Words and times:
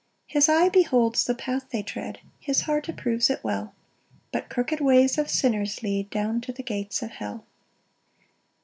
7 0.29 0.39
His 0.39 0.49
eye 0.49 0.67
beholds 0.67 1.25
the 1.25 1.35
path 1.35 1.69
they 1.69 1.83
tread, 1.83 2.21
His 2.39 2.61
heart 2.61 2.89
approves 2.89 3.29
it 3.29 3.43
well; 3.43 3.75
But 4.31 4.49
crooked 4.49 4.81
ways 4.81 5.19
of 5.19 5.29
sinners 5.29 5.83
lead 5.83 6.09
Down 6.09 6.41
to 6.41 6.51
the 6.51 6.63
gates 6.63 7.03
of 7.03 7.11
hell. 7.11 7.45